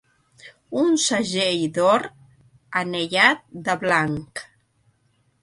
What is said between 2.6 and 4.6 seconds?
anellat de blanc.